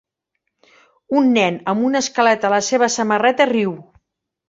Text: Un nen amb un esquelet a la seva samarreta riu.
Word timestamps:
Un 1.21 1.29
nen 1.35 1.61
amb 1.75 1.89
un 1.91 2.01
esquelet 2.01 2.51
a 2.51 2.53
la 2.57 2.63
seva 2.73 2.93
samarreta 2.97 3.51
riu. 3.57 3.81